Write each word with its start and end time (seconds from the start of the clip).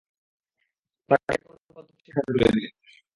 তাকে 1.09 1.35
কোন 1.41 1.57
পাগল 1.65 1.83
তপস্বীর 1.87 2.13
হাতে 2.15 2.31
তুলে 2.33 2.47
দিন? 2.55 2.71